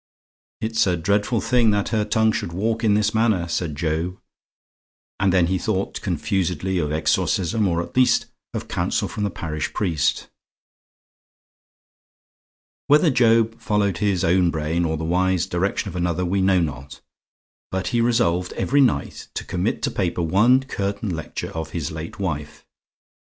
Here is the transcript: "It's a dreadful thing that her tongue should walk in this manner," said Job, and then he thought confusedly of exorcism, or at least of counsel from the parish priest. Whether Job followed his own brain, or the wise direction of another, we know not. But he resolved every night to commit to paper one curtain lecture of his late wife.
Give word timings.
"It's 0.61 0.87
a 0.87 0.97
dreadful 0.97 1.41
thing 1.41 1.69
that 1.69 1.89
her 1.89 2.03
tongue 2.03 2.31
should 2.31 2.53
walk 2.53 2.83
in 2.83 2.95
this 2.95 3.13
manner," 3.13 3.47
said 3.47 3.75
Job, 3.75 4.17
and 5.19 5.31
then 5.31 5.45
he 5.45 5.59
thought 5.59 6.01
confusedly 6.01 6.79
of 6.79 6.91
exorcism, 6.91 7.67
or 7.67 7.83
at 7.83 7.95
least 7.95 8.25
of 8.55 8.67
counsel 8.67 9.07
from 9.07 9.25
the 9.25 9.29
parish 9.29 9.73
priest. 9.75 10.27
Whether 12.87 13.11
Job 13.11 13.59
followed 13.59 13.99
his 13.99 14.23
own 14.23 14.49
brain, 14.49 14.85
or 14.85 14.97
the 14.97 15.03
wise 15.05 15.45
direction 15.45 15.87
of 15.87 15.95
another, 15.95 16.25
we 16.25 16.41
know 16.41 16.59
not. 16.61 17.01
But 17.69 17.89
he 17.89 18.01
resolved 18.01 18.53
every 18.53 18.81
night 18.81 19.27
to 19.35 19.45
commit 19.45 19.83
to 19.83 19.91
paper 19.91 20.23
one 20.23 20.63
curtain 20.63 21.11
lecture 21.15 21.51
of 21.51 21.73
his 21.73 21.91
late 21.91 22.17
wife. 22.17 22.65